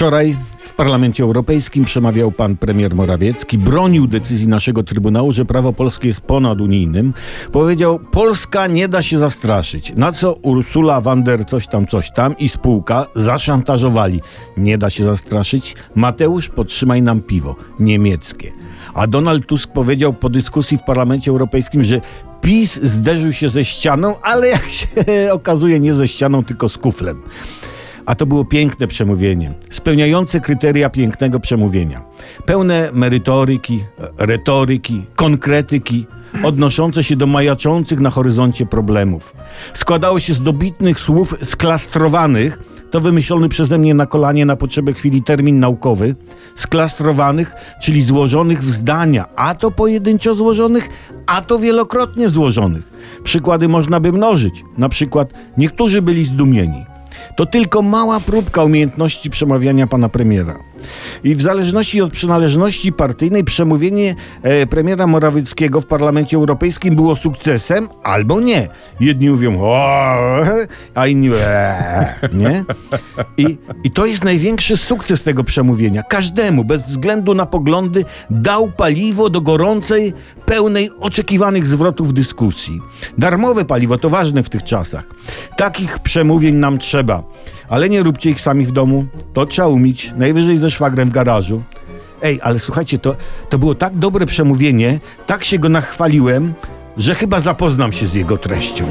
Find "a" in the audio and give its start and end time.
18.94-19.06, 28.06-28.14, 49.36-49.54, 51.26-51.42, 70.94-71.06